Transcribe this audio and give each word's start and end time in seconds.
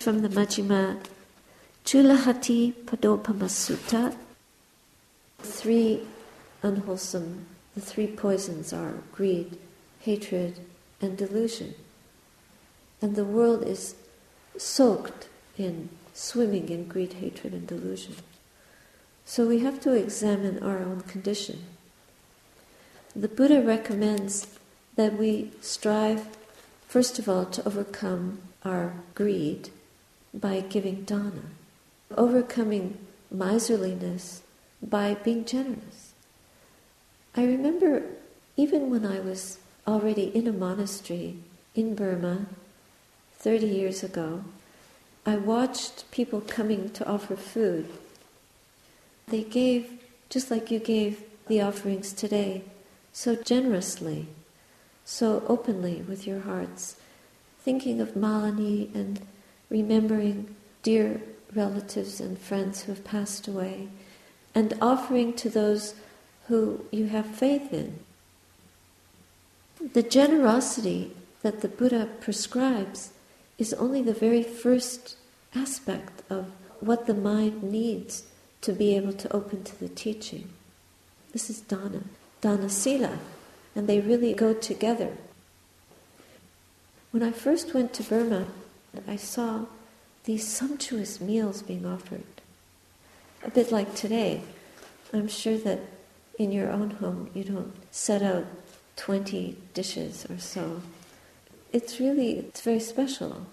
from 0.00 0.22
the 0.22 0.30
Majjhima 0.30 0.98
Chulahati 1.84 2.72
Padopama 2.72 3.50
Sutta. 3.50 4.16
Three 5.40 6.06
unwholesome, 6.62 7.44
the 7.74 7.82
three 7.82 8.06
poisons 8.06 8.72
are 8.72 8.94
greed, 9.12 9.58
hatred, 10.00 10.58
and 11.02 11.18
delusion. 11.18 11.74
And 13.02 13.14
the 13.14 13.26
world 13.26 13.62
is 13.62 13.94
soaked 14.56 15.28
in, 15.58 15.90
swimming 16.14 16.70
in 16.70 16.88
greed, 16.88 17.14
hatred, 17.14 17.52
and 17.52 17.66
delusion. 17.66 18.14
So 19.26 19.46
we 19.46 19.58
have 19.58 19.80
to 19.80 19.92
examine 19.92 20.62
our 20.62 20.78
own 20.78 21.02
condition. 21.02 21.64
The 23.14 23.28
Buddha 23.28 23.60
recommends 23.60 24.46
that 24.96 25.18
we 25.18 25.50
strive, 25.60 26.26
first 26.88 27.18
of 27.18 27.28
all, 27.28 27.44
to 27.44 27.66
overcome 27.68 28.38
our 28.64 28.94
greed 29.14 29.68
by 30.32 30.60
giving 30.60 31.04
dana, 31.04 31.42
overcoming 32.16 32.98
miserliness 33.30 34.42
by 34.82 35.14
being 35.14 35.44
generous. 35.44 36.14
I 37.36 37.44
remember 37.44 38.02
even 38.56 38.90
when 38.90 39.06
I 39.06 39.20
was 39.20 39.58
already 39.86 40.24
in 40.24 40.46
a 40.46 40.52
monastery 40.52 41.38
in 41.74 41.94
Burma 41.94 42.46
30 43.38 43.66
years 43.66 44.02
ago, 44.02 44.44
I 45.24 45.36
watched 45.36 46.10
people 46.10 46.40
coming 46.40 46.90
to 46.90 47.06
offer 47.06 47.36
food. 47.36 47.88
They 49.28 49.44
gave, 49.44 50.02
just 50.28 50.50
like 50.50 50.70
you 50.70 50.78
gave 50.78 51.22
the 51.46 51.60
offerings 51.60 52.12
today, 52.12 52.64
so 53.12 53.36
generously, 53.36 54.28
so 55.04 55.42
openly 55.46 56.02
with 56.02 56.26
your 56.26 56.40
hearts, 56.40 56.96
thinking 57.60 58.00
of 58.00 58.14
Malani 58.14 58.94
and 58.94 59.20
remembering 59.70 60.54
dear 60.82 61.22
relatives 61.54 62.20
and 62.20 62.38
friends 62.38 62.82
who 62.82 62.92
have 62.92 63.04
passed 63.04 63.48
away, 63.48 63.88
and 64.54 64.74
offering 64.80 65.32
to 65.32 65.48
those 65.48 65.94
who 66.48 66.84
you 66.90 67.06
have 67.06 67.26
faith 67.26 67.72
in. 67.72 67.98
The 69.94 70.02
generosity 70.02 71.12
that 71.42 71.60
the 71.60 71.68
Buddha 71.68 72.08
prescribes 72.20 73.10
is 73.58 73.72
only 73.74 74.02
the 74.02 74.12
very 74.12 74.42
first 74.42 75.16
aspect 75.54 76.22
of 76.28 76.50
what 76.80 77.06
the 77.06 77.14
mind 77.14 77.62
needs 77.62 78.24
to 78.62 78.72
be 78.72 78.96
able 78.96 79.12
to 79.12 79.32
open 79.32 79.62
to 79.64 79.78
the 79.78 79.88
teaching. 79.88 80.50
This 81.32 81.48
is 81.48 81.60
dana, 81.60 82.02
dana 82.40 82.68
sila, 82.68 83.18
and 83.74 83.88
they 83.88 84.00
really 84.00 84.34
go 84.34 84.52
together. 84.52 85.16
When 87.10 87.22
I 87.22 87.32
first 87.32 87.74
went 87.74 87.92
to 87.94 88.02
Burma, 88.02 88.46
I 89.06 89.16
saw 89.16 89.66
these 90.24 90.46
sumptuous 90.46 91.20
meals 91.20 91.62
being 91.62 91.86
offered. 91.86 92.24
A 93.42 93.50
bit 93.50 93.72
like 93.72 93.94
today. 93.94 94.42
I'm 95.12 95.28
sure 95.28 95.58
that 95.58 95.80
in 96.38 96.52
your 96.52 96.70
own 96.70 96.90
home 96.90 97.30
you 97.34 97.44
don't 97.44 97.72
set 97.90 98.22
out 98.22 98.46
20 98.96 99.56
dishes 99.74 100.26
or 100.30 100.38
so 100.38 100.82
it's 101.72 102.00
really 102.00 102.38
it's 102.38 102.60
very 102.60 102.80
special. 102.80 103.46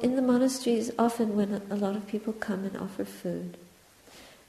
In 0.00 0.16
the 0.16 0.22
monasteries, 0.22 0.90
often 0.98 1.36
when 1.36 1.62
a 1.70 1.76
lot 1.76 1.94
of 1.94 2.06
people 2.06 2.32
come 2.32 2.64
and 2.64 2.76
offer 2.76 3.04
food, 3.04 3.56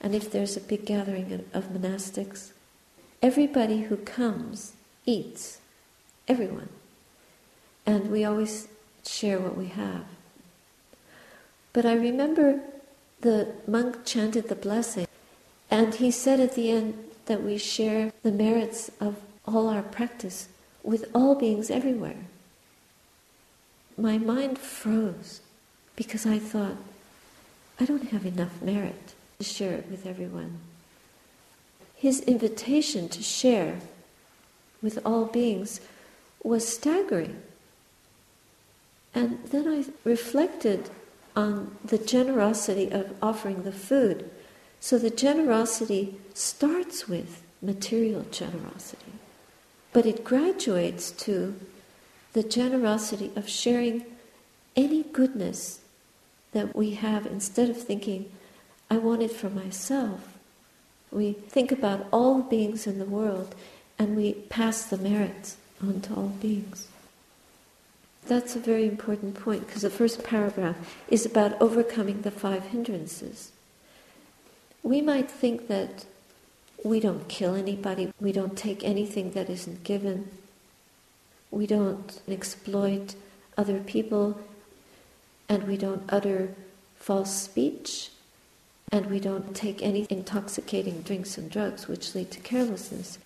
and 0.01 0.15
if 0.15 0.31
there's 0.31 0.57
a 0.57 0.61
big 0.61 0.85
gathering 0.85 1.45
of 1.53 1.65
monastics, 1.65 2.51
everybody 3.21 3.83
who 3.83 3.97
comes 3.97 4.73
eats, 5.05 5.59
everyone, 6.27 6.69
and 7.85 8.09
we 8.09 8.23
always 8.23 8.67
share 9.05 9.39
what 9.39 9.57
we 9.57 9.67
have. 9.67 10.05
But 11.73 11.85
I 11.85 11.93
remember 11.93 12.61
the 13.21 13.53
monk 13.67 14.05
chanted 14.05 14.49
the 14.49 14.55
blessing, 14.55 15.07
and 15.69 15.95
he 15.95 16.11
said 16.11 16.39
at 16.39 16.55
the 16.55 16.71
end 16.71 16.97
that 17.25 17.43
we 17.43 17.57
share 17.57 18.11
the 18.23 18.31
merits 18.31 18.91
of 18.99 19.17
all 19.45 19.67
our 19.67 19.81
practice 19.81 20.47
with 20.83 21.09
all 21.13 21.35
beings 21.35 21.69
everywhere 21.69 22.17
my 23.97 24.17
mind 24.17 24.57
froze 24.57 25.41
because 25.95 26.25
I 26.25 26.39
thought, 26.39 26.75
I 27.79 27.85
don't 27.85 28.09
have 28.09 28.25
enough 28.25 28.61
merit 28.61 29.13
to 29.39 29.45
share 29.45 29.73
it 29.73 29.87
with 29.89 30.05
everyone. 30.05 30.59
His 31.95 32.21
invitation 32.21 33.07
to 33.09 33.23
share 33.23 33.79
with 34.81 34.99
all 35.05 35.25
beings 35.25 35.79
was 36.43 36.67
staggering. 36.67 37.41
And 39.15 39.39
then 39.45 39.67
I 39.67 39.85
reflected 40.07 40.89
on 41.35 41.77
the 41.83 41.97
generosity 41.97 42.91
of 42.91 43.15
offering 43.21 43.63
the 43.63 43.71
food. 43.71 44.29
So 44.81 44.97
the 44.97 45.09
generosity 45.09 46.17
starts 46.33 47.07
with 47.07 47.41
material 47.61 48.25
generosity, 48.29 49.13
but 49.93 50.05
it 50.05 50.23
graduates 50.23 51.11
to 51.11 51.55
the 52.33 52.43
generosity 52.43 53.31
of 53.35 53.49
sharing 53.49 54.05
any 54.75 55.03
goodness 55.03 55.79
that 56.51 56.75
we 56.75 56.91
have 56.91 57.25
instead 57.25 57.69
of 57.69 57.81
thinking, 57.81 58.29
I 58.89 58.97
want 58.97 59.23
it 59.23 59.31
for 59.31 59.49
myself. 59.49 60.37
We 61.11 61.33
think 61.33 61.71
about 61.71 62.07
all 62.11 62.41
beings 62.41 62.85
in 62.85 62.99
the 62.99 63.05
world 63.05 63.55
and 63.97 64.17
we 64.17 64.33
pass 64.33 64.83
the 64.83 64.97
merits 64.97 65.55
on 65.81 66.01
to 66.01 66.13
all 66.13 66.33
beings. 66.41 66.89
That's 68.27 68.55
a 68.55 68.59
very 68.59 68.87
important 68.87 69.35
point 69.35 69.67
because 69.67 69.83
the 69.83 69.89
first 69.89 70.23
paragraph 70.23 70.75
is 71.09 71.25
about 71.25 71.61
overcoming 71.61 72.21
the 72.21 72.31
five 72.31 72.67
hindrances. 72.67 73.51
We 74.81 74.99
might 75.01 75.29
think 75.29 75.67
that 75.67 76.05
we 76.83 76.99
don't 76.99 77.27
kill 77.27 77.55
anybody, 77.55 78.11
we 78.19 78.31
don't 78.31 78.57
take 78.57 78.83
anything 78.83 79.31
that 79.31 79.49
isn't 79.49 79.83
given, 79.83 80.29
we 81.51 81.65
don't 81.67 82.19
exploit 82.27 83.15
other 83.57 83.79
people, 83.79 84.39
and 85.47 85.63
we 85.63 85.77
don't 85.77 86.03
utter 86.09 86.53
false 86.97 87.33
speech, 87.41 88.11
and 88.91 89.07
we 89.07 89.19
don't 89.19 89.55
take 89.55 89.81
any 89.81 90.05
intoxicating 90.09 91.01
drinks 91.01 91.37
and 91.37 91.49
drugs 91.49 91.87
which 91.87 92.13
lead 92.13 92.29
to 92.31 92.39
carelessness. 92.39 93.17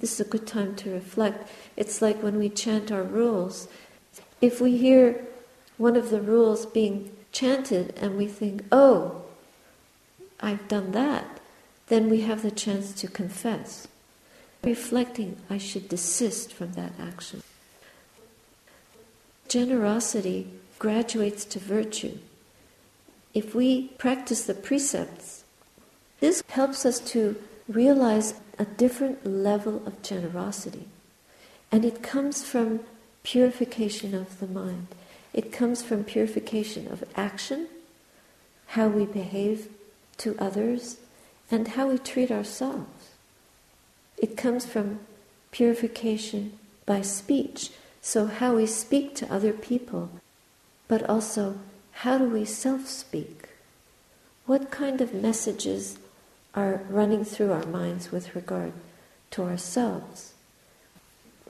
This 0.00 0.14
is 0.14 0.20
a 0.20 0.30
good 0.30 0.46
time 0.46 0.74
to 0.76 0.90
reflect. 0.90 1.48
It's 1.76 2.02
like 2.02 2.22
when 2.22 2.38
we 2.38 2.48
chant 2.48 2.90
our 2.90 3.02
rules. 3.02 3.68
If 4.40 4.60
we 4.60 4.76
hear 4.76 5.26
one 5.76 5.96
of 5.96 6.10
the 6.10 6.20
rules 6.20 6.66
being 6.66 7.10
chanted 7.32 7.94
and 7.96 8.16
we 8.16 8.26
think, 8.26 8.64
oh, 8.72 9.22
I've 10.40 10.66
done 10.68 10.92
that, 10.92 11.40
then 11.88 12.08
we 12.08 12.22
have 12.22 12.42
the 12.42 12.50
chance 12.50 12.92
to 12.94 13.08
confess 13.08 13.86
reflecting, 14.62 15.36
I 15.48 15.58
should 15.58 15.88
desist 15.88 16.52
from 16.52 16.72
that 16.72 16.92
action. 17.00 17.42
Generosity 19.48 20.48
graduates 20.78 21.44
to 21.46 21.58
virtue. 21.58 22.18
If 23.34 23.54
we 23.54 23.88
practice 23.98 24.44
the 24.44 24.54
precepts, 24.54 25.44
this 26.20 26.42
helps 26.48 26.84
us 26.84 27.00
to 27.12 27.36
realize 27.68 28.34
a 28.60 28.66
different 28.66 29.24
level 29.24 29.82
of 29.86 30.02
generosity. 30.02 30.86
And 31.72 31.82
it 31.82 32.02
comes 32.02 32.44
from 32.44 32.80
purification 33.22 34.14
of 34.14 34.38
the 34.38 34.46
mind. 34.46 34.88
It 35.32 35.50
comes 35.50 35.82
from 35.82 36.04
purification 36.04 36.86
of 36.92 37.02
action, 37.16 37.68
how 38.76 38.88
we 38.88 39.06
behave 39.06 39.68
to 40.18 40.36
others, 40.38 40.98
and 41.50 41.68
how 41.68 41.88
we 41.88 41.96
treat 41.96 42.30
ourselves. 42.30 43.14
It 44.18 44.36
comes 44.36 44.66
from 44.66 45.00
purification 45.52 46.58
by 46.84 47.00
speech. 47.00 47.70
So, 48.02 48.26
how 48.26 48.56
we 48.56 48.66
speak 48.66 49.14
to 49.16 49.32
other 49.32 49.54
people, 49.54 50.10
but 50.86 51.08
also 51.08 51.58
how 52.04 52.18
do 52.18 52.24
we 52.24 52.44
self 52.44 52.86
speak? 52.86 53.48
What 54.44 54.70
kind 54.70 55.00
of 55.00 55.14
messages 55.14 55.98
are 56.54 56.82
running 56.88 57.24
through 57.24 57.52
our 57.52 57.66
minds 57.66 58.10
with 58.10 58.34
regard 58.34 58.72
to 59.32 59.42
ourselves? 59.42 60.34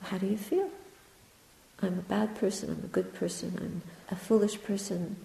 How 0.03 0.19
do 0.19 0.27
you 0.27 0.37
feel? 0.37 0.71
I'm 1.83 1.99
a 1.99 2.03
bad 2.03 2.35
person, 2.37 2.71
I'm 2.71 2.85
a 2.85 2.89
good 2.89 3.15
person, 3.15 3.59
I'm 3.61 3.83
a 4.11 4.17
foolish 4.19 4.63
person, 4.63 5.17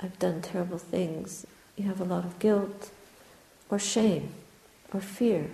I've 0.00 0.18
done 0.18 0.40
terrible 0.40 0.78
things. 0.78 1.46
You 1.76 1.86
have 1.86 2.00
a 2.00 2.04
lot 2.04 2.24
of 2.24 2.38
guilt, 2.38 2.90
or 3.68 3.78
shame, 3.78 4.32
or 4.92 5.00
fear 5.00 5.50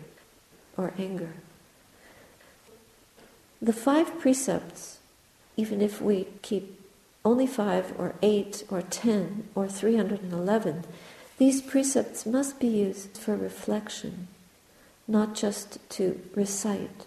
or 0.76 0.92
anger. 0.98 1.34
The 3.60 3.72
five 3.72 4.18
precepts, 4.18 4.98
even 5.56 5.80
if 5.80 6.00
we 6.00 6.28
keep 6.42 6.80
only 7.24 7.46
five 7.46 7.92
or 7.98 8.14
eight 8.22 8.64
or 8.70 8.82
ten 8.82 9.48
or 9.54 9.68
311, 9.68 10.84
these 11.38 11.62
precepts 11.62 12.26
must 12.26 12.58
be 12.61 12.67
used 12.67 13.17
for 13.17 13.37
reflection, 13.37 14.29
not 15.06 15.35
just 15.35 15.79
to 15.90 16.20
recite. 16.35 17.06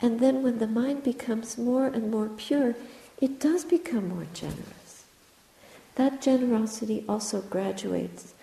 And 0.00 0.20
then 0.20 0.42
when 0.42 0.58
the 0.58 0.66
mind 0.66 1.02
becomes 1.04 1.56
more 1.56 1.86
and 1.86 2.10
more 2.10 2.28
pure, 2.28 2.74
it 3.20 3.40
does 3.40 3.64
become 3.64 4.08
more 4.08 4.26
generous. 4.34 5.04
that 5.96 6.20
generosity 6.20 7.04
also 7.08 7.40
graduates 7.40 8.34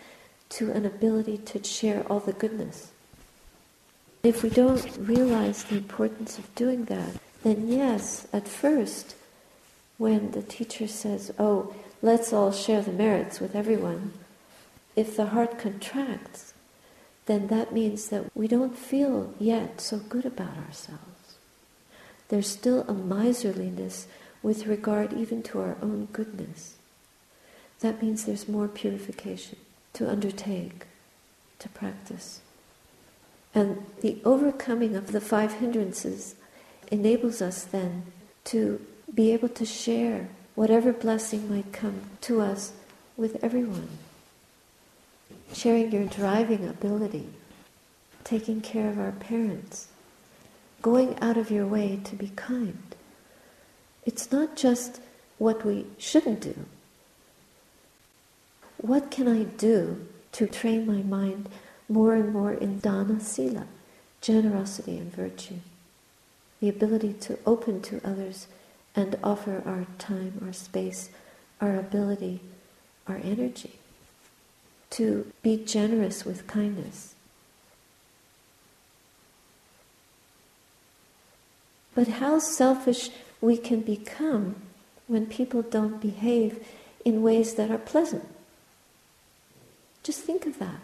to 0.50 0.72
an 0.72 0.86
ability 0.86 1.38
to 1.38 1.64
share 1.64 2.04
all 2.10 2.20
the 2.20 2.34
goodness. 2.34 2.92
If 4.24 4.44
we 4.44 4.50
don't 4.50 4.88
realize 5.00 5.64
the 5.64 5.78
importance 5.78 6.38
of 6.38 6.54
doing 6.56 6.86
that, 6.86 7.16
then 7.44 7.68
yes, 7.68 8.28
at 8.32 8.48
first, 8.48 9.16
when 9.98 10.32
the 10.32 10.44
teacher 10.44 10.88
says, 10.88 11.32
oh, 11.40 11.74
let's 12.02 12.32
all 12.32 12.52
share 12.52 12.82
the 12.82 12.92
merits 12.92 13.40
with 13.40 13.56
everyone, 13.56 14.14
if 14.96 15.16
the 15.16 15.28
heart 15.28 15.58
contracts, 15.58 16.54
then 17.26 17.48
that 17.48 17.74
means 17.74 18.10
that 18.10 18.26
we 18.36 18.48
don't 18.48 18.78
feel 18.78 19.34
yet 19.40 19.80
so 19.80 19.98
good 19.98 20.26
about 20.26 20.58
ourselves. 20.58 21.38
There's 22.30 22.48
still 22.48 22.82
a 22.88 22.94
miserliness 22.94 24.08
with 24.42 24.68
regard 24.68 25.14
even 25.14 25.44
to 25.44 25.60
our 25.60 25.78
own 25.82 26.08
goodness. 26.12 26.76
That 27.82 28.02
means 28.02 28.26
there's 28.26 28.48
more 28.48 28.68
purification 28.68 29.58
to 29.94 30.10
undertake, 30.10 30.86
to 31.60 31.70
practice. 31.70 32.42
And 33.54 33.86
the 34.02 34.20
overcoming 34.24 34.96
of 34.96 35.12
the 35.12 35.22
five 35.22 35.54
hindrances 35.54 36.36
enables 36.92 37.42
us 37.42 37.64
then 37.64 38.06
to 38.46 38.86
be 39.14 39.32
able 39.34 39.50
to 39.50 39.66
share 39.66 40.30
whatever 40.56 40.94
blessing 40.94 41.50
might 41.50 41.74
come 41.74 42.02
to 42.22 42.42
us 42.42 42.72
with 43.18 43.44
everyone. 43.44 43.90
Sharing 45.54 45.92
your 45.92 46.06
driving 46.06 46.68
ability, 46.68 47.28
taking 48.24 48.62
care 48.62 48.90
of 48.90 48.98
our 48.98 49.12
parents, 49.12 49.88
going 50.82 51.20
out 51.20 51.38
of 51.38 51.52
your 51.52 51.66
way 51.66 52.00
to 52.04 52.16
be 52.16 52.32
kind. 52.36 52.96
It's 54.06 54.32
not 54.32 54.56
just 54.56 55.02
what 55.38 55.66
we 55.66 55.86
shouldn't 55.98 56.42
do. 56.42 56.56
What 58.78 59.12
can 59.12 59.28
I 59.28 59.44
do 59.44 60.08
to 60.32 60.48
train 60.48 60.88
my 60.88 61.04
mind 61.04 61.50
more 61.88 62.16
and 62.16 62.34
more 62.34 62.54
in 62.54 62.80
dana 62.80 63.20
sila, 63.20 63.68
generosity 64.22 64.98
and 64.98 65.14
virtue? 65.14 65.60
The 66.62 66.70
ability 66.70 67.14
to 67.22 67.38
open 67.46 67.82
to 67.84 68.02
others 68.08 68.48
and 68.96 69.18
offer 69.24 69.62
our 69.66 69.86
time, 70.00 70.42
our 70.44 70.54
space, 70.54 71.10
our 71.60 71.76
ability, 71.76 72.40
our 73.08 73.20
energy, 73.24 73.80
to 74.92 75.32
be 75.42 75.58
generous 75.58 76.26
with 76.26 76.48
kindness. 76.48 77.16
But 81.94 82.08
how 82.08 82.40
selfish 82.40 83.10
we 83.42 83.58
can 83.58 83.82
become 83.82 84.56
when 85.08 85.26
people 85.26 85.62
don't 85.62 86.00
behave 86.00 86.66
in 87.04 87.22
ways 87.22 87.56
that 87.56 87.70
are 87.70 87.78
pleasant. 87.78 88.28
Just 90.04 90.22
think 90.22 90.46
of 90.46 90.58
that. 90.60 90.80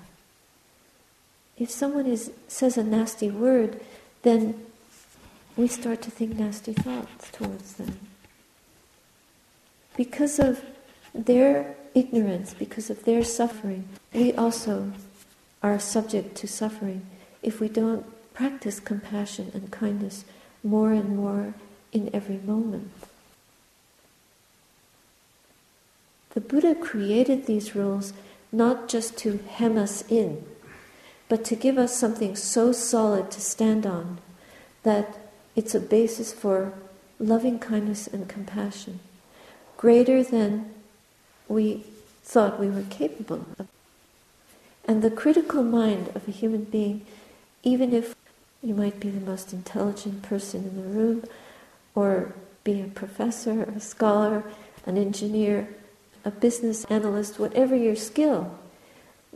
If 1.58 1.70
someone 1.70 2.06
is, 2.06 2.32
says 2.48 2.78
a 2.78 2.84
nasty 2.84 3.32
word, 3.32 3.80
then 4.24 4.66
we 5.56 5.68
start 5.68 6.02
to 6.04 6.12
think 6.12 6.38
nasty 6.38 6.74
thoughts 6.74 7.32
towards 7.32 7.74
them. 7.74 7.98
Because 9.96 10.40
of 10.40 10.62
their 11.16 11.77
ignorance, 11.98 12.54
because 12.54 12.90
of 12.90 13.04
their 13.06 13.24
suffering, 13.24 13.88
we 14.14 14.32
also 14.34 14.94
are 15.64 15.80
subject 15.80 16.36
to 16.36 16.48
suffering 16.48 17.06
if 17.42 17.60
we 17.60 17.68
don't 17.68 18.06
practice 18.34 18.80
compassion 18.80 19.50
and 19.54 19.72
kindness 19.72 20.24
more 20.64 20.94
and 20.94 21.16
more 21.18 21.56
in 21.92 22.10
every 22.14 22.38
moment. 22.38 22.92
The 26.36 26.42
Buddha 26.42 26.76
created 26.76 27.48
these 27.48 27.76
rules 27.76 28.14
not 28.52 28.88
just 28.88 29.18
to 29.18 29.40
hem 29.50 29.76
us 29.78 30.04
in, 30.08 30.46
but 31.28 31.44
to 31.46 31.56
give 31.56 31.80
us 31.80 31.98
something 31.98 32.36
so 32.36 32.72
solid 32.72 33.32
to 33.32 33.42
stand 33.42 33.88
on 33.88 34.20
that 34.84 35.18
it's 35.56 35.74
a 35.74 35.80
basis 35.80 36.32
for 36.32 36.74
loving 37.20 37.58
kindness 37.58 38.06
and 38.06 38.30
compassion, 38.30 39.00
greater 39.78 40.24
than 40.24 40.72
we 41.48 41.84
thought 42.24 42.60
we 42.60 42.70
were 42.70 42.84
capable 42.90 43.46
of. 43.60 43.68
And 44.86 45.02
the 45.02 45.12
critical 45.12 45.64
mind 45.64 46.10
of 46.16 46.28
a 46.28 46.32
human 46.32 46.64
being, 46.66 47.06
even 47.64 47.94
if 47.94 48.16
you 48.62 48.74
might 48.74 49.00
be 49.00 49.10
the 49.10 49.26
most 49.26 49.54
intelligent 49.54 50.24
person 50.24 50.64
in 50.64 50.76
the 50.76 50.90
room, 50.90 51.24
or 51.96 52.34
be 52.64 52.82
a 52.82 52.86
professor, 52.88 53.64
a 53.64 53.80
scholar, 53.80 54.44
an 54.86 54.98
engineer, 54.98 55.68
a 56.26 56.32
business 56.32 56.86
analyst, 56.86 57.40
whatever 57.40 57.76
your 57.76 57.96
skill, 57.96 58.58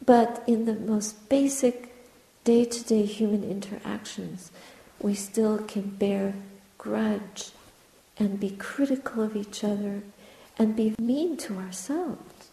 but 0.06 0.44
in 0.48 0.66
the 0.66 0.74
most 0.74 1.30
basic 1.30 1.94
day 2.44 2.66
to 2.66 2.84
day 2.84 3.06
human 3.06 3.44
interactions, 3.44 4.52
we 5.00 5.14
still 5.14 5.58
can 5.60 5.90
bear 5.90 6.34
grudge 6.78 7.52
and 8.18 8.40
be 8.40 8.50
critical 8.52 9.24
of 9.24 9.36
each 9.36 9.64
other 9.64 10.02
and 10.62 10.76
be 10.76 10.94
mean 11.00 11.36
to 11.36 11.58
ourselves, 11.58 12.52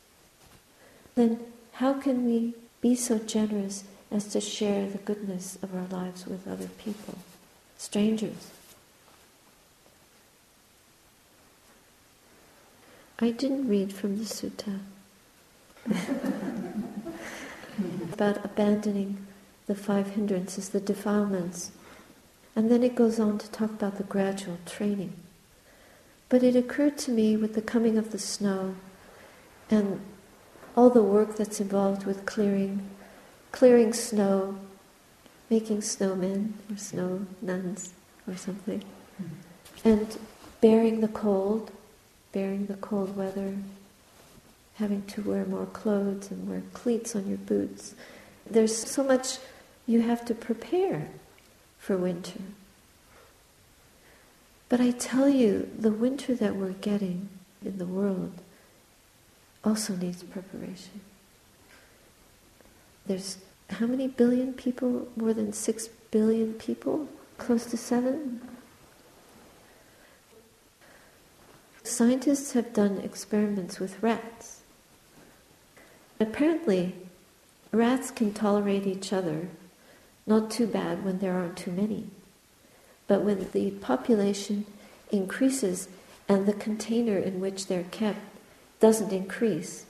then 1.15 1.39
how 1.73 1.93
can 1.93 2.25
we 2.25 2.55
be 2.81 2.95
so 2.95 3.19
generous 3.19 3.85
as 4.11 4.27
to 4.29 4.41
share 4.41 4.89
the 4.89 4.97
goodness 4.97 5.59
of 5.63 5.75
our 5.75 5.87
lives 5.89 6.27
with 6.27 6.49
other 6.49 6.69
people, 6.83 7.19
strangers? 7.77 8.51
I 13.19 13.31
didn't 13.31 13.69
read 13.69 13.93
from 13.93 14.17
the 14.17 14.25
sutta 14.25 14.79
about 18.15 18.43
abandoning 18.43 19.27
the 19.67 19.75
five 19.75 20.13
hindrances, 20.13 20.71
the 20.71 20.81
defilements 20.81 21.73
and 22.57 22.71
then 22.71 22.83
it 22.83 22.95
goes 22.95 23.21
on 23.21 23.37
to 23.37 23.51
talk 23.51 23.69
about 23.69 23.99
the 23.99 24.05
gradual 24.05 24.57
training. 24.65 25.13
But 26.29 26.43
it 26.43 26.57
occurred 26.57 26.99
to 26.99 27.11
me 27.11 27.37
with 27.37 27.55
the 27.55 27.63
coming 27.63 27.97
of 27.97 28.11
the 28.13 28.19
snow 28.19 28.75
and 29.71 30.01
all 30.77 30.91
the 30.91 31.03
work 31.03 31.37
that's 31.37 31.61
involved 31.61 32.05
with 32.05 32.27
clearing, 32.27 32.89
clearing 33.53 33.93
snow, 33.93 34.59
making 35.51 35.79
snowmen 35.81 36.53
or 36.71 36.77
snow 36.77 37.27
nuns 37.41 37.93
or 38.27 38.37
something, 38.37 38.85
and 39.85 40.19
bearing 40.61 41.01
the 41.01 41.09
cold, 41.09 41.71
bearing 42.33 42.67
the 42.67 42.75
cold 42.75 43.17
weather, 43.17 43.57
having 44.75 45.03
to 45.03 45.23
wear 45.23 45.45
more 45.45 45.67
clothes 45.67 46.31
and 46.31 46.49
wear 46.49 46.63
cleats 46.73 47.17
on 47.17 47.27
your 47.27 47.39
boots. 47.39 47.95
There's 48.49 48.77
so 48.77 49.03
much 49.03 49.39
you 49.87 50.03
have 50.03 50.25
to 50.27 50.35
prepare 50.35 51.09
for 51.79 51.97
winter. 51.97 52.41
But 54.69 54.81
I 54.81 54.91
tell 54.91 55.29
you, 55.29 55.71
the 55.79 55.91
winter 55.91 56.35
that 56.35 56.57
we're 56.57 56.73
getting 56.73 57.29
in 57.65 57.79
the 57.79 57.87
world 57.87 58.33
also 59.65 59.95
needs 59.97 60.23
preparation. 60.23 61.01
There's 63.07 63.39
how 63.71 63.87
many 63.87 64.09
billion 64.09 64.53
people? 64.53 65.09
More 65.17 65.33
than 65.33 65.53
six 65.53 65.89
billion 66.11 66.55
people? 66.55 67.09
Close 67.39 67.67
to 67.67 67.77
seven? 67.77 68.41
Scientists 71.83 72.53
have 72.53 72.73
done 72.73 72.99
experiments 72.99 73.81
with 73.81 74.03
rats. 74.03 74.61
Apparently, 76.21 76.95
rats 77.73 78.11
can 78.11 78.33
tolerate 78.33 78.87
each 78.87 79.13
other 79.13 79.49
not 80.27 80.51
too 80.51 80.67
bad 80.67 81.05
when 81.05 81.19
there 81.21 81.33
aren't 81.33 81.57
too 81.57 81.71
many. 81.71 82.11
But 83.09 83.23
when 83.23 83.51
the 83.51 83.73
population 83.73 84.67
increases 85.11 85.89
and 86.29 86.47
the 86.47 86.53
container 86.53 87.19
in 87.19 87.41
which 87.41 87.67
they're 87.67 87.91
kept 87.91 88.21
doesn't 88.79 89.13
increase, 89.13 89.87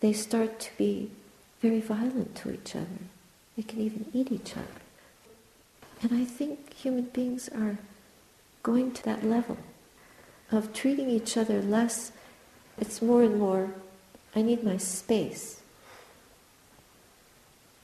they 0.00 0.14
start 0.14 0.58
to 0.60 0.70
be 0.78 1.10
very 1.60 1.80
violent 1.80 2.34
to 2.36 2.54
each 2.54 2.74
other. 2.74 2.86
They 3.56 3.62
can 3.62 3.80
even 3.80 4.06
eat 4.14 4.32
each 4.32 4.52
other. 4.56 4.80
And 6.02 6.14
I 6.14 6.24
think 6.24 6.72
human 6.72 7.04
beings 7.04 7.48
are 7.48 7.78
going 8.62 8.92
to 8.92 9.04
that 9.04 9.24
level 9.24 9.58
of 10.50 10.72
treating 10.72 11.10
each 11.10 11.36
other 11.36 11.60
less. 11.60 12.12
It's 12.78 13.02
more 13.02 13.22
and 13.22 13.38
more, 13.38 13.70
I 14.34 14.42
need 14.42 14.62
my 14.62 14.76
space. 14.76 15.60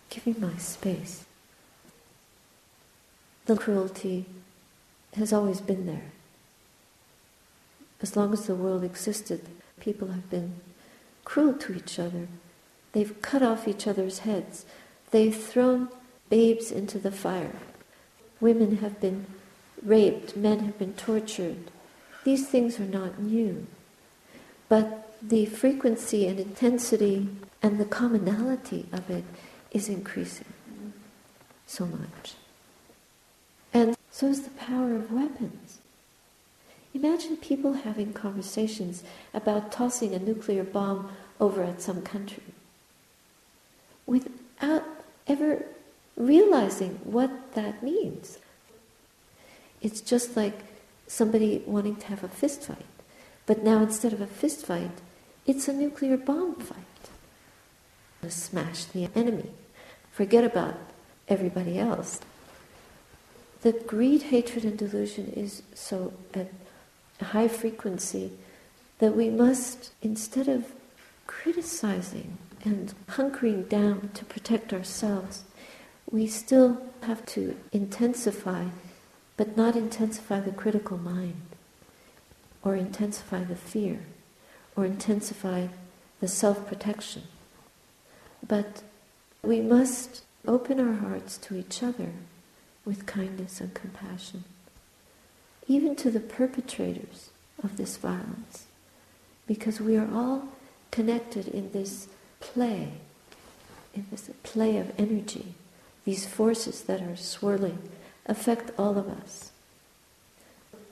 Give 0.08 0.26
me 0.26 0.34
my 0.38 0.56
space 0.58 1.24
the 3.46 3.56
cruelty 3.56 4.24
has 5.16 5.32
always 5.32 5.60
been 5.60 5.86
there. 5.86 6.12
As 8.00 8.16
long 8.16 8.32
as 8.32 8.46
the 8.46 8.54
world 8.54 8.82
existed, 8.82 9.42
people 9.80 10.08
have 10.08 10.28
been 10.30 10.54
cruel 11.24 11.54
to 11.54 11.74
each 11.74 11.98
other. 11.98 12.28
They've 12.92 13.20
cut 13.22 13.42
off 13.42 13.68
each 13.68 13.86
other's 13.86 14.20
heads. 14.20 14.66
They've 15.10 15.36
thrown 15.36 15.88
babes 16.28 16.70
into 16.72 16.98
the 16.98 17.12
fire. 17.12 17.56
Women 18.40 18.78
have 18.78 19.00
been 19.00 19.26
raped. 19.84 20.36
Men 20.36 20.60
have 20.60 20.78
been 20.78 20.94
tortured. 20.94 21.70
These 22.24 22.48
things 22.48 22.80
are 22.80 22.84
not 22.84 23.20
new. 23.20 23.66
But 24.68 25.14
the 25.22 25.46
frequency 25.46 26.26
and 26.26 26.40
intensity 26.40 27.28
and 27.62 27.78
the 27.78 27.84
commonality 27.84 28.86
of 28.92 29.08
it 29.10 29.24
is 29.70 29.88
increasing 29.88 30.52
so 31.66 31.86
much. 31.86 32.34
So 34.12 34.26
is 34.26 34.42
the 34.42 34.50
power 34.50 34.94
of 34.94 35.10
weapons. 35.10 35.78
Imagine 36.94 37.38
people 37.38 37.72
having 37.72 38.12
conversations 38.12 39.02
about 39.32 39.72
tossing 39.72 40.14
a 40.14 40.18
nuclear 40.18 40.62
bomb 40.62 41.10
over 41.40 41.64
at 41.64 41.80
some 41.80 42.02
country 42.02 42.42
without 44.06 44.84
ever 45.26 45.64
realizing 46.16 47.00
what 47.04 47.54
that 47.54 47.82
means. 47.82 48.38
It's 49.80 50.02
just 50.02 50.36
like 50.36 50.58
somebody 51.06 51.62
wanting 51.66 51.96
to 51.96 52.06
have 52.08 52.22
a 52.22 52.28
fist 52.28 52.66
fight. 52.66 52.84
But 53.46 53.64
now 53.64 53.82
instead 53.82 54.12
of 54.12 54.20
a 54.20 54.26
fist 54.26 54.66
fight, 54.66 55.00
it's 55.46 55.68
a 55.68 55.72
nuclear 55.72 56.18
bomb 56.18 56.56
fight. 56.56 56.78
Smash 58.30 58.84
the 58.84 59.08
enemy. 59.16 59.50
Forget 60.12 60.44
about 60.44 60.78
everybody 61.28 61.78
else. 61.78 62.20
The 63.62 63.72
greed, 63.72 64.22
hatred, 64.24 64.64
and 64.64 64.76
delusion 64.76 65.32
is 65.36 65.62
so 65.72 66.12
at 66.34 66.50
high 67.20 67.46
frequency 67.46 68.32
that 68.98 69.16
we 69.16 69.30
must, 69.30 69.92
instead 70.02 70.48
of 70.48 70.72
criticizing 71.28 72.38
and 72.64 72.92
hunkering 73.10 73.68
down 73.68 74.10
to 74.14 74.24
protect 74.24 74.72
ourselves, 74.72 75.44
we 76.10 76.26
still 76.26 76.82
have 77.02 77.24
to 77.26 77.56
intensify, 77.70 78.66
but 79.36 79.56
not 79.56 79.76
intensify 79.76 80.40
the 80.40 80.50
critical 80.50 80.98
mind, 80.98 81.42
or 82.64 82.74
intensify 82.74 83.44
the 83.44 83.56
fear, 83.56 84.00
or 84.74 84.84
intensify 84.84 85.68
the 86.18 86.28
self 86.28 86.66
protection. 86.66 87.22
But 88.46 88.82
we 89.40 89.60
must 89.60 90.24
open 90.48 90.80
our 90.80 90.94
hearts 90.94 91.38
to 91.38 91.54
each 91.56 91.80
other 91.80 92.10
with 92.84 93.06
kindness 93.06 93.60
and 93.60 93.74
compassion, 93.74 94.44
even 95.68 95.94
to 95.96 96.10
the 96.10 96.20
perpetrators 96.20 97.30
of 97.62 97.76
this 97.76 97.96
violence, 97.96 98.66
because 99.46 99.80
we 99.80 99.96
are 99.96 100.12
all 100.12 100.48
connected 100.90 101.48
in 101.48 101.72
this 101.72 102.08
play, 102.40 102.92
in 103.94 104.06
this 104.10 104.30
play 104.42 104.76
of 104.78 104.92
energy. 104.98 105.54
These 106.04 106.26
forces 106.26 106.82
that 106.82 107.00
are 107.00 107.16
swirling 107.16 107.78
affect 108.26 108.70
all 108.78 108.98
of 108.98 109.08
us. 109.08 109.50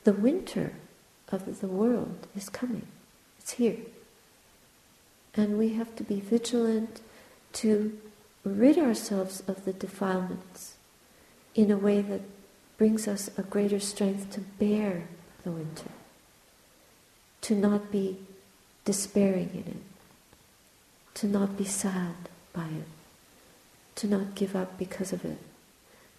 The 0.05 0.13
winter 0.13 0.75
of 1.31 1.61
the 1.61 1.67
world 1.67 2.27
is 2.37 2.49
coming. 2.49 2.87
It's 3.39 3.53
here. 3.53 3.77
And 5.35 5.59
we 5.59 5.71
have 5.75 5.95
to 5.97 6.05
be 6.05 6.21
vigilant 6.21 7.01
to 7.55 7.99
rid 8.45 8.79
ourselves 8.79 9.43
of 9.47 9.65
the 9.65 9.73
defilements 9.73 10.75
in 11.55 11.71
a 11.71 11.77
way 11.77 12.01
that 12.01 12.23
brings 12.79 13.07
us 13.07 13.31
a 13.37 13.43
greater 13.43 13.81
strength 13.81 14.31
to 14.33 14.41
bear 14.41 15.05
the 15.45 15.51
winter, 15.51 15.91
to 17.43 17.55
not 17.55 17.91
be 17.91 18.19
despairing 18.85 19.51
in 19.53 19.73
it, 19.73 19.83
to 21.15 21.27
not 21.27 21.57
be 21.57 21.65
sad 21.65 22.15
by 22.53 22.65
it, 22.65 22.89
to 23.97 24.07
not 24.07 24.35
give 24.35 24.57
up 24.57 24.79
because 24.79 25.13
of 25.13 25.25
it, 25.25 25.39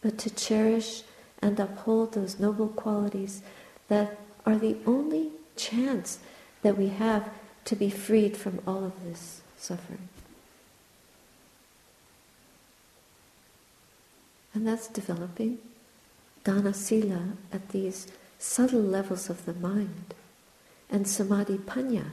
but 0.02 0.18
to 0.18 0.30
cherish 0.30 1.04
and 1.42 1.60
uphold 1.60 2.14
those 2.14 2.40
noble 2.40 2.68
qualities 2.68 3.42
that 3.88 4.20
are 4.46 4.58
the 4.58 4.78
only 4.86 5.32
chance 5.56 6.20
that 6.62 6.78
we 6.78 6.90
have 6.90 7.30
to 7.66 7.76
be 7.76 7.90
freed 7.90 8.38
from 8.38 8.60
all 8.68 8.84
of 8.84 9.04
this 9.04 9.42
suffering. 9.58 10.08
And 14.54 14.68
that's 14.68 14.88
developing 14.88 15.60
dana 16.44 16.74
sila 16.74 17.34
at 17.52 17.70
these 17.70 18.08
subtle 18.40 18.82
levels 18.82 19.30
of 19.30 19.46
the 19.46 19.54
mind, 19.54 20.14
and 20.90 21.08
samadhi 21.08 21.58
panna, 21.60 22.12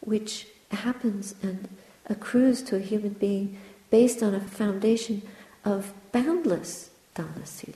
which 0.00 0.46
happens 0.70 1.34
and 1.42 1.68
accrues 2.06 2.62
to 2.62 2.76
a 2.76 2.80
human 2.80 3.12
being 3.12 3.58
based 3.90 4.22
on 4.22 4.34
a 4.34 4.40
foundation 4.40 5.22
of 5.64 5.92
boundless 6.12 6.90
dana 7.14 7.44
sila. 7.44 7.74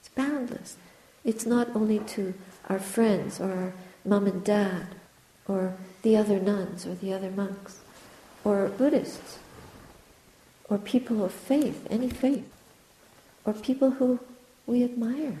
It's 0.00 0.08
boundless. 0.10 0.76
It's 1.24 1.44
not 1.44 1.74
only 1.74 1.98
to 2.00 2.34
our 2.68 2.78
friends 2.78 3.40
or 3.40 3.52
our 3.52 3.72
mom 4.04 4.26
and 4.26 4.44
dad 4.44 4.86
or 5.46 5.74
the 6.02 6.16
other 6.16 6.38
nuns 6.38 6.86
or 6.86 6.94
the 6.94 7.12
other 7.12 7.30
monks 7.30 7.80
or 8.44 8.68
Buddhists 8.68 9.38
or 10.68 10.78
people 10.78 11.24
of 11.24 11.32
faith, 11.32 11.86
any 11.90 12.10
faith, 12.10 12.50
or 13.44 13.52
people 13.52 13.92
who 13.92 14.20
we 14.66 14.84
admire, 14.84 15.38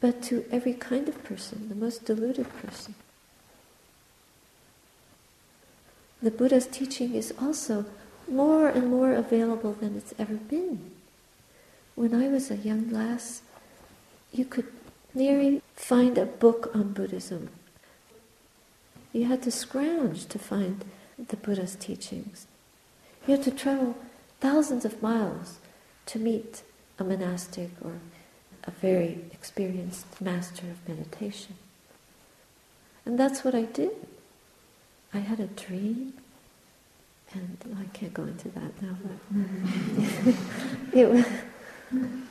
but 0.00 0.22
to 0.22 0.44
every 0.50 0.74
kind 0.74 1.08
of 1.08 1.24
person, 1.24 1.68
the 1.68 1.74
most 1.74 2.04
deluded 2.04 2.46
person. 2.60 2.94
The 6.20 6.30
Buddha's 6.30 6.66
teaching 6.66 7.14
is 7.14 7.32
also 7.40 7.86
more 8.28 8.68
and 8.68 8.88
more 8.90 9.12
available 9.12 9.72
than 9.72 9.96
it's 9.96 10.12
ever 10.18 10.34
been. 10.34 10.90
When 11.94 12.12
I 12.12 12.28
was 12.28 12.50
a 12.50 12.56
young 12.56 12.90
lass, 12.90 13.42
you 14.32 14.44
could 14.44 14.66
nearly 15.14 15.62
find 15.76 16.18
a 16.18 16.26
book 16.26 16.70
on 16.74 16.92
Buddhism. 16.92 17.50
You 19.12 19.24
had 19.24 19.42
to 19.44 19.50
scrounge 19.50 20.26
to 20.26 20.38
find 20.38 20.84
the 21.16 21.36
Buddha's 21.36 21.76
teachings. 21.76 22.46
You 23.28 23.34
have 23.34 23.44
to 23.44 23.50
travel 23.50 23.94
thousands 24.40 24.86
of 24.86 25.02
miles 25.02 25.58
to 26.06 26.18
meet 26.18 26.62
a 26.98 27.04
monastic 27.04 27.68
or 27.84 27.98
a 28.64 28.70
very 28.70 29.20
experienced 29.32 30.18
master 30.18 30.64
of 30.70 30.88
meditation. 30.88 31.56
And 33.04 33.20
that's 33.20 33.44
what 33.44 33.54
I 33.54 33.64
did. 33.64 33.90
I 35.12 35.18
had 35.18 35.40
a 35.40 35.46
dream, 35.46 36.14
and 37.34 37.58
I 37.78 37.84
can't 37.92 38.14
go 38.14 38.22
into 38.22 38.48
that 38.48 38.80
now, 38.80 38.96
but 39.04 40.34
it, 40.98 41.10
was, 41.10 41.26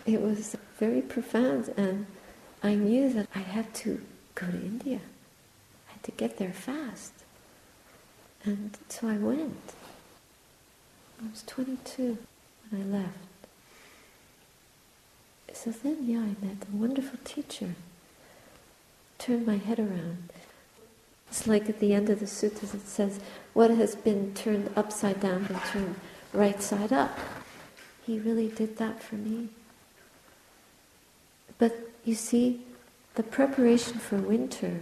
it 0.07 0.19
was 0.19 0.55
very 0.79 1.03
profound, 1.03 1.71
and 1.77 2.07
I 2.63 2.73
knew 2.73 3.13
that 3.13 3.27
I 3.35 3.39
had 3.39 3.71
to 3.85 4.01
go 4.33 4.47
to 4.47 4.57
India. 4.57 5.01
I 5.89 5.91
had 5.91 6.03
to 6.05 6.11
get 6.11 6.39
there 6.39 6.53
fast. 6.53 7.13
And 8.43 8.75
so 8.89 9.07
I 9.07 9.17
went. 9.17 9.76
I 11.19 11.29
was 11.31 11.43
22 11.47 12.17
when 12.69 12.81
I 12.81 12.97
left. 12.97 13.17
So 15.53 15.71
then, 15.71 15.97
yeah, 16.07 16.19
I 16.19 16.45
met 16.45 16.67
a 16.71 16.75
wonderful 16.75 17.17
teacher. 17.23 17.73
Turned 19.17 19.47
my 19.47 19.57
head 19.57 19.79
around. 19.79 20.29
It's 21.29 21.47
like 21.47 21.67
at 21.67 21.79
the 21.79 21.93
end 21.93 22.09
of 22.09 22.19
the 22.19 22.27
sutras 22.27 22.73
it 22.73 22.87
says, 22.87 23.19
what 23.53 23.71
has 23.71 23.95
been 23.95 24.33
turned 24.35 24.69
upside 24.75 25.19
down 25.19 25.45
been 25.45 25.59
turned 25.71 25.95
right 26.33 26.61
side 26.61 26.93
up. 26.93 27.17
He 28.05 28.19
really 28.19 28.49
did 28.49 28.77
that 28.77 29.01
for 29.01 29.15
me. 29.15 29.49
But 31.57 31.89
you 32.05 32.13
see, 32.13 32.61
the 33.15 33.23
preparation 33.23 33.97
for 33.97 34.17
winter 34.17 34.81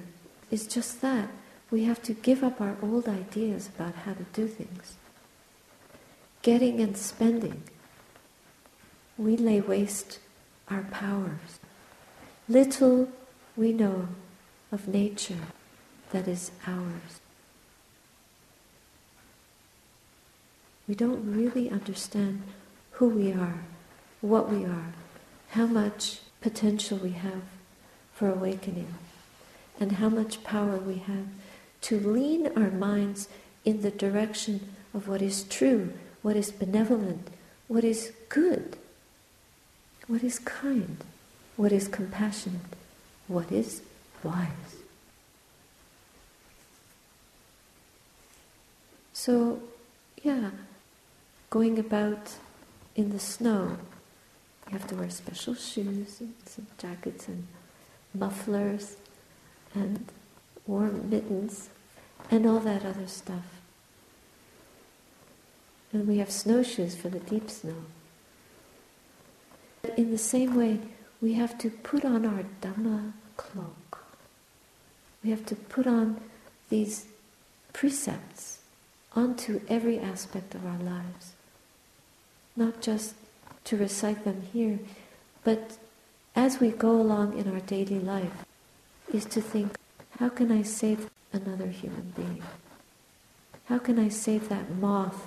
is 0.52 0.68
just 0.68 1.02
that. 1.02 1.30
We 1.72 1.86
have 1.86 2.04
to 2.04 2.14
give 2.14 2.44
up 2.44 2.60
our 2.60 2.76
old 2.84 3.08
ideas 3.08 3.70
about 3.74 3.96
how 3.96 4.14
to 4.14 4.24
do 4.34 4.48
things 4.48 4.96
getting 6.46 6.80
and 6.80 6.96
spending, 6.96 7.64
we 9.18 9.36
lay 9.36 9.60
waste 9.60 10.20
our 10.68 10.84
powers. 10.84 11.60
Little 12.48 13.10
we 13.58 13.74
know 13.74 14.10
of 14.72 14.88
nature 14.88 15.48
that 16.12 16.28
is 16.28 16.52
ours. 16.68 17.20
We 20.88 20.94
don't 20.94 21.36
really 21.36 21.68
understand 21.72 22.44
who 22.92 23.10
we 23.10 23.34
are, 23.34 23.62
what 24.22 24.48
we 24.48 24.66
are, 24.66 24.94
how 25.50 25.66
much 25.66 26.20
potential 26.42 27.00
we 27.00 27.14
have 27.14 27.42
for 28.14 28.30
awakening, 28.30 28.94
and 29.80 29.94
how 29.94 30.10
much 30.10 30.44
power 30.44 30.78
we 30.78 30.98
have 30.98 31.26
to 31.82 32.00
lean 32.00 32.52
our 32.56 32.70
minds 32.70 33.30
in 33.64 33.82
the 33.82 33.90
direction 33.90 34.76
of 34.94 35.08
what 35.08 35.24
is 35.24 35.44
true 35.46 35.92
what 36.26 36.36
is 36.36 36.50
benevolent, 36.50 37.28
what 37.68 37.84
is 37.84 38.12
good, 38.30 38.78
what 40.08 40.24
is 40.24 40.40
kind, 40.40 40.98
what 41.56 41.72
is 41.72 41.88
compassionate, 41.88 42.74
what 43.28 43.52
is 43.52 43.84
wise. 44.24 44.50
So, 49.14 49.62
yeah, 50.24 50.50
going 51.52 51.78
about 51.78 52.32
in 52.96 53.12
the 53.12 53.20
snow, 53.20 53.78
you 54.66 54.72
have 54.72 54.88
to 54.88 54.96
wear 54.96 55.12
special 55.12 55.54
shoes 55.54 56.22
and 56.22 56.34
some 56.44 56.66
jackets 56.80 57.28
and 57.28 57.46
mufflers 58.16 58.96
and 59.76 60.08
warm 60.66 61.08
mittens 61.08 61.70
and 62.32 62.48
all 62.48 62.62
that 62.62 62.84
other 62.84 63.06
stuff. 63.06 63.55
And 65.96 66.10
we 66.10 66.18
have 66.18 66.30
snowshoes 66.30 66.94
for 66.94 67.08
the 67.08 67.22
deep 67.22 67.50
snow. 67.50 67.86
In 69.96 70.12
the 70.12 70.18
same 70.18 70.54
way, 70.54 70.82
we 71.22 71.36
have 71.36 71.58
to 71.60 71.70
put 71.70 72.04
on 72.04 72.26
our 72.26 72.44
Dhamma 72.62 73.14
cloak. 73.38 74.04
We 75.24 75.30
have 75.30 75.46
to 75.46 75.56
put 75.56 75.88
on 75.88 76.20
these 76.70 77.06
precepts 77.72 78.60
onto 79.14 79.62
every 79.70 79.98
aspect 79.98 80.54
of 80.54 80.66
our 80.66 80.80
lives. 80.80 81.32
Not 82.58 82.82
just 82.82 83.16
to 83.64 83.78
recite 83.78 84.26
them 84.26 84.42
here, 84.52 84.80
but 85.46 85.78
as 86.36 86.60
we 86.60 86.72
go 86.72 86.92
along 86.92 87.38
in 87.40 87.50
our 87.50 87.62
daily 87.62 88.00
life, 88.02 88.44
is 89.14 89.24
to 89.28 89.40
think, 89.40 89.78
how 90.20 90.28
can 90.28 90.52
I 90.52 90.62
save 90.62 91.10
another 91.32 91.68
human 91.68 92.12
being? 92.18 92.44
How 93.70 93.78
can 93.78 93.98
I 93.98 94.10
save 94.10 94.50
that 94.50 94.76
moth 94.76 95.26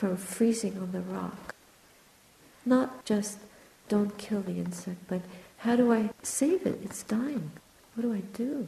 from 0.00 0.16
freezing 0.16 0.78
on 0.78 0.92
the 0.92 1.00
rock? 1.00 1.54
Not 2.64 3.04
just 3.04 3.38
don't 3.90 4.16
kill 4.16 4.40
the 4.40 4.56
insect, 4.56 5.00
but 5.08 5.20
how 5.58 5.76
do 5.76 5.92
I 5.92 6.08
save 6.22 6.66
it? 6.66 6.80
It's 6.82 7.02
dying. 7.02 7.50
What 7.94 8.04
do 8.04 8.14
I 8.14 8.22
do? 8.32 8.66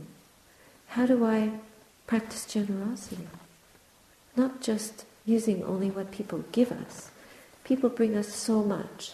How 0.89 1.07
do 1.07 1.25
I 1.25 1.53
practice 2.07 2.45
generosity? 2.45 3.29
Not 4.37 4.61
just 4.61 5.07
using 5.25 5.65
only 5.65 5.91
what 5.91 6.11
people 6.11 6.45
give 6.53 6.71
us. 6.71 7.11
People 7.65 7.89
bring 7.89 8.15
us 8.15 8.29
so 8.29 8.63
much. 8.63 9.13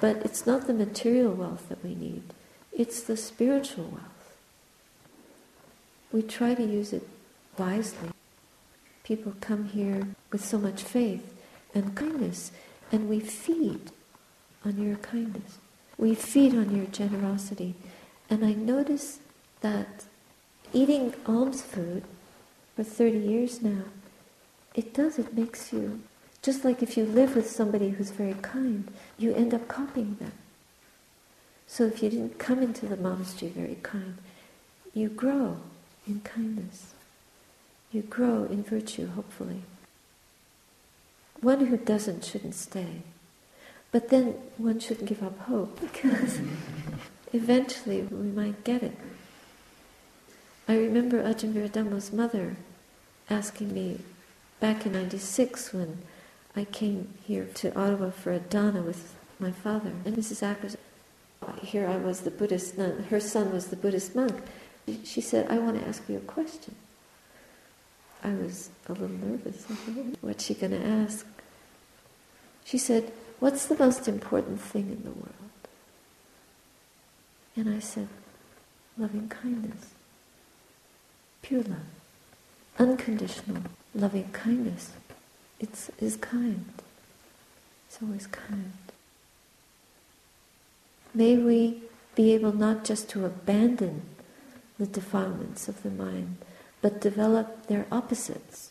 But 0.00 0.18
it's 0.18 0.46
not 0.46 0.68
the 0.68 0.74
material 0.74 1.32
wealth 1.32 1.68
that 1.68 1.82
we 1.82 1.96
need, 1.96 2.22
it's 2.72 3.02
the 3.02 3.16
spiritual 3.16 3.86
wealth. 3.86 4.36
We 6.12 6.22
try 6.22 6.54
to 6.54 6.62
use 6.62 6.92
it 6.92 7.08
wisely. 7.58 8.10
People 9.06 9.34
come 9.40 9.66
here 9.66 10.08
with 10.32 10.44
so 10.44 10.58
much 10.58 10.82
faith 10.82 11.32
and 11.72 11.94
kindness, 11.94 12.50
and 12.90 13.08
we 13.08 13.20
feed 13.20 13.92
on 14.64 14.82
your 14.82 14.96
kindness. 14.96 15.58
We 15.96 16.16
feed 16.16 16.56
on 16.56 16.74
your 16.74 16.86
generosity. 16.86 17.76
And 18.28 18.44
I 18.44 18.54
notice 18.54 19.20
that 19.60 20.06
eating 20.72 21.14
alms 21.24 21.62
food 21.62 22.02
for 22.74 22.82
30 22.82 23.18
years 23.18 23.62
now, 23.62 23.84
it 24.74 24.92
does, 24.92 25.20
it 25.20 25.36
makes 25.36 25.72
you, 25.72 26.00
just 26.42 26.64
like 26.64 26.82
if 26.82 26.96
you 26.96 27.04
live 27.04 27.36
with 27.36 27.48
somebody 27.48 27.90
who's 27.90 28.10
very 28.10 28.34
kind, 28.42 28.92
you 29.18 29.32
end 29.32 29.54
up 29.54 29.68
copying 29.68 30.16
them. 30.18 30.32
So 31.68 31.84
if 31.84 32.02
you 32.02 32.10
didn't 32.10 32.40
come 32.40 32.60
into 32.60 32.86
the 32.86 32.96
monastery 32.96 33.52
very 33.52 33.78
kind, 33.84 34.18
you 34.94 35.08
grow 35.10 35.58
in 36.08 36.22
kindness. 36.22 36.95
You 37.96 38.02
grow 38.02 38.44
in 38.44 38.62
virtue, 38.62 39.06
hopefully. 39.06 39.62
One 41.40 41.64
who 41.64 41.78
doesn't 41.78 42.26
shouldn't 42.26 42.54
stay. 42.54 43.00
But 43.90 44.10
then 44.10 44.34
one 44.58 44.80
shouldn't 44.80 45.08
give 45.08 45.22
up 45.22 45.38
hope 45.38 45.80
because 45.92 46.38
eventually 47.32 48.02
we 48.02 48.28
might 48.28 48.64
get 48.64 48.82
it. 48.82 48.98
I 50.68 50.76
remember 50.76 51.22
Ajahn 51.22 51.54
Viradhammo's 51.54 52.12
mother 52.12 52.56
asking 53.30 53.72
me 53.72 54.00
back 54.60 54.84
in 54.84 54.92
96 54.92 55.72
when 55.72 56.02
I 56.54 56.64
came 56.64 57.14
here 57.26 57.48
to 57.54 57.74
Ottawa 57.74 58.10
for 58.10 58.32
a 58.32 58.40
dana 58.40 58.82
with 58.82 59.14
my 59.40 59.52
father 59.52 59.92
and 60.04 60.14
Mrs. 60.14 60.42
Ackers. 60.42 60.76
Here 61.62 61.88
I 61.88 61.96
was 61.96 62.20
the 62.20 62.30
Buddhist 62.30 62.76
nun, 62.76 63.06
her 63.08 63.20
son 63.20 63.54
was 63.54 63.68
the 63.68 63.76
Buddhist 63.76 64.14
monk. 64.14 64.34
She 65.02 65.22
said, 65.22 65.50
I 65.50 65.56
want 65.56 65.80
to 65.80 65.88
ask 65.88 66.06
you 66.10 66.18
a 66.18 66.20
question. 66.20 66.74
I 68.26 68.34
was 68.34 68.70
a 68.88 68.92
little 68.92 69.08
nervous. 69.08 69.64
What's 70.20 70.44
she 70.44 70.54
going 70.54 70.72
to 70.72 70.84
ask? 70.84 71.24
She 72.64 72.76
said, 72.76 73.12
What's 73.38 73.66
the 73.66 73.76
most 73.76 74.08
important 74.08 74.60
thing 74.60 74.90
in 74.90 75.04
the 75.04 75.10
world? 75.10 75.32
And 77.54 77.68
I 77.74 77.78
said, 77.78 78.08
loving 78.98 79.28
kindness, 79.28 79.92
pure 81.42 81.62
love, 81.62 81.78
unconditional 82.78 83.62
loving 83.94 84.30
kindness. 84.32 84.92
It's 85.60 85.90
is 86.00 86.16
kind. 86.16 86.66
It's 87.88 88.02
always 88.02 88.26
kind. 88.26 88.72
May 91.14 91.36
we 91.36 91.82
be 92.14 92.34
able 92.34 92.52
not 92.52 92.84
just 92.84 93.08
to 93.10 93.24
abandon 93.24 94.02
the 94.78 94.86
defilements 94.86 95.68
of 95.68 95.82
the 95.82 95.90
mind, 95.90 96.36
but 96.82 97.00
develop 97.00 97.66
their 97.66 97.86
opposites. 97.90 98.70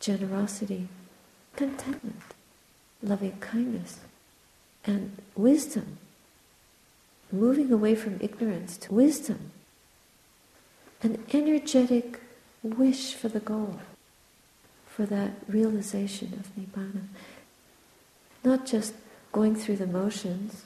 Generosity, 0.00 0.88
contentment 1.56 2.20
loving 3.04 3.36
kindness 3.40 4.00
and 4.84 5.16
wisdom, 5.36 5.98
moving 7.30 7.72
away 7.72 7.94
from 7.94 8.18
ignorance 8.20 8.76
to 8.76 8.94
wisdom, 8.94 9.50
an 11.02 11.22
energetic 11.32 12.20
wish 12.62 13.14
for 13.14 13.28
the 13.28 13.40
goal, 13.40 13.80
for 14.86 15.04
that 15.06 15.32
realization 15.48 16.32
of 16.40 16.54
Nibbana. 16.56 17.04
Not 18.42 18.66
just 18.66 18.94
going 19.32 19.54
through 19.54 19.76
the 19.76 19.86
motions, 19.86 20.64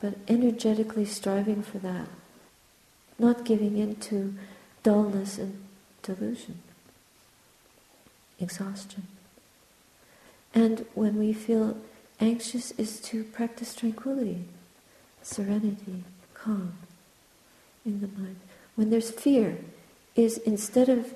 but 0.00 0.14
energetically 0.28 1.04
striving 1.04 1.62
for 1.62 1.78
that, 1.78 2.08
not 3.18 3.44
giving 3.44 3.78
in 3.78 3.96
to 3.96 4.34
dullness 4.82 5.38
and 5.38 5.62
delusion, 6.02 6.60
exhaustion. 8.38 9.06
And 10.54 10.86
when 10.94 11.18
we 11.18 11.32
feel 11.32 11.76
anxious, 12.20 12.72
is 12.72 13.00
to 13.00 13.24
practice 13.24 13.74
tranquility, 13.74 14.44
serenity, 15.22 16.04
calm 16.34 16.74
in 17.84 18.00
the 18.00 18.08
mind. 18.08 18.36
When 18.76 18.90
there's 18.90 19.10
fear, 19.10 19.58
is 20.18 20.38
instead 20.38 20.88
of 20.88 21.14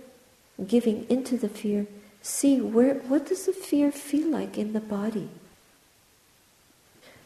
giving 0.66 1.04
into 1.10 1.36
the 1.36 1.48
fear, 1.48 1.86
see 2.22 2.60
where 2.60 2.94
what 2.94 3.26
does 3.26 3.46
the 3.46 3.52
fear 3.52 3.90
feel 3.90 4.28
like 4.28 4.56
in 4.56 4.72
the 4.72 4.80
body. 4.80 5.28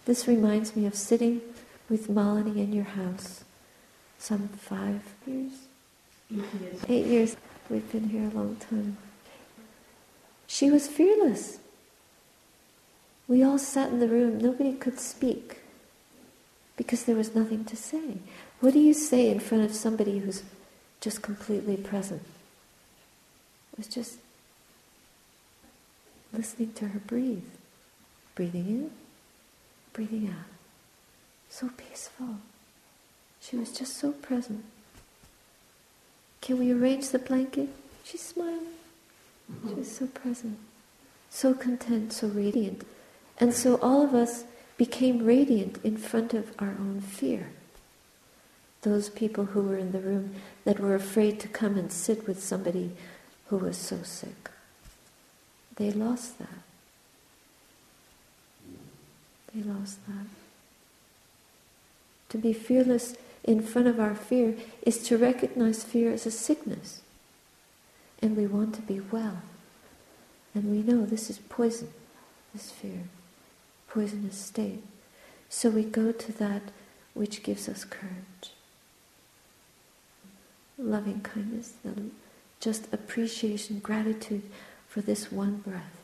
This 0.07 0.27
reminds 0.27 0.75
me 0.75 0.87
of 0.87 0.95
sitting 0.95 1.43
with 1.91 2.09
Malini 2.09 2.57
in 2.57 2.73
your 2.73 2.85
house 2.85 3.45
some 4.27 4.49
five 4.49 5.03
years? 5.25 5.53
Eight 6.33 6.61
years. 6.61 6.81
Eight 6.89 7.07
years. 7.07 7.37
We've 7.71 7.93
been 7.93 8.09
here 8.09 8.29
a 8.29 8.35
long 8.37 8.57
time. 8.57 8.97
She 10.49 10.69
was 10.69 10.89
fearless. 10.89 11.61
We 13.29 13.45
all 13.45 13.59
sat 13.59 13.91
in 13.91 14.01
the 14.01 14.09
room, 14.09 14.39
nobody 14.39 14.73
could 14.73 14.99
speak 14.99 15.61
because 16.77 17.05
there 17.05 17.15
was 17.15 17.37
nothing 17.37 17.65
to 17.67 17.77
say. 17.77 18.19
What 18.59 18.73
do 18.73 18.81
you 18.81 18.95
say 18.95 19.31
in 19.31 19.39
front 19.39 19.63
of 19.65 19.73
somebody 19.75 20.19
who's 20.19 20.43
just 21.01 21.23
completely 21.23 21.77
present? 21.77 22.23
It 23.73 23.79
was 23.79 23.87
just 23.89 24.19
listening 26.33 26.73
to 26.75 26.89
her 26.89 26.99
breathe, 26.99 27.45
breathing 28.35 28.67
in, 28.67 28.91
breathing 29.93 30.29
out. 30.29 30.51
So 31.49 31.71
peaceful. 31.77 32.39
She 33.49 33.57
was 33.57 33.73
just 33.73 33.97
so 33.97 34.11
present. 34.11 34.65
Can 36.41 36.59
we 36.59 36.73
arrange 36.73 37.11
the 37.11 37.19
blanket? 37.21 37.69
She 38.03 38.19
smiled. 38.19 38.67
She 39.69 39.75
was 39.75 39.97
so 39.97 40.09
present, 40.09 40.59
so 41.31 41.55
content, 41.55 42.13
so 42.13 42.27
radiant. 42.27 42.85
And 43.39 43.55
so 43.55 43.77
all 43.77 44.03
of 44.03 44.15
us 44.15 44.45
became 44.77 45.25
radiant 45.25 45.79
in 45.85 45.97
front 45.97 46.35
of 46.35 46.53
our 46.59 46.71
own 46.71 47.01
fear. 47.01 47.51
Those 48.83 49.09
people 49.09 49.47
who 49.47 49.63
were 49.63 49.77
in 49.77 49.93
the 49.93 50.01
room 50.01 50.35
that 50.65 50.81
were 50.81 50.97
afraid 50.97 51.39
to 51.41 51.49
come 51.49 51.77
and 51.77 51.93
sit 51.93 52.27
with 52.27 52.43
somebody 52.43 52.91
who 53.47 53.59
was 53.59 53.77
so 53.77 54.03
sick, 54.03 54.51
they 55.77 55.93
lost 55.93 56.39
that. 56.41 56.63
They 59.55 59.63
lost 59.63 60.05
that. 60.09 60.27
To 62.31 62.39
be 62.39 62.53
fearless 62.53 63.15
in 63.47 63.63
front 63.63 63.89
of 63.89 64.01
our 64.01 64.15
fear 64.15 64.57
is 64.83 64.99
to 65.05 65.17
recognize 65.17 65.85
fear 65.85 66.13
as 66.13 66.27
a 66.27 66.31
sickness. 66.31 67.01
And 68.21 68.37
we 68.37 68.47
want 68.47 68.75
to 68.75 68.83
be 68.83 69.01
well. 69.01 69.43
And 70.55 70.71
we 70.71 70.83
know 70.83 71.05
this 71.07 71.31
is 71.31 71.39
poison, 71.39 71.89
this 72.53 72.71
fear 72.71 73.05
poisonous 73.89 74.37
state. 74.37 74.83
So 75.49 75.71
we 75.71 75.83
go 75.83 76.13
to 76.13 76.33
that 76.33 76.63
which 77.15 77.43
gives 77.43 77.67
us 77.67 77.85
courage. 77.85 78.53
Loving 80.77 81.23
kindness, 81.23 81.73
just 82.61 82.93
appreciation, 82.93 83.79
gratitude 83.79 84.43
for 84.87 85.01
this 85.01 85.33
one 85.33 85.59
breath. 85.59 85.97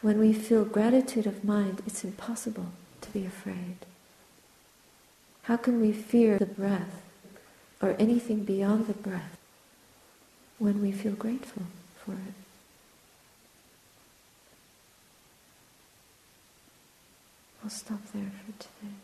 When 0.00 0.20
we 0.20 0.32
feel 0.32 0.64
gratitude 0.64 1.26
of 1.26 1.42
mind, 1.42 1.82
it's 1.86 2.04
impossible 2.04 2.66
to 3.00 3.10
be 3.10 3.26
afraid. 3.26 3.78
How 5.46 5.56
can 5.56 5.80
we 5.80 5.92
fear 5.92 6.38
the 6.38 6.46
breath 6.46 7.02
or 7.80 7.96
anything 7.98 8.44
beyond 8.44 8.86
the 8.86 8.92
breath? 8.92 9.36
when 10.58 10.80
we 10.80 10.90
feel 10.90 11.12
grateful 11.12 11.62
for 12.02 12.12
it. 12.12 12.34
I'll 17.62 17.70
stop 17.70 18.00
there 18.14 18.30
for 18.44 18.52
today. 18.62 18.94